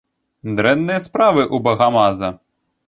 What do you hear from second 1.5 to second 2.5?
багамаза.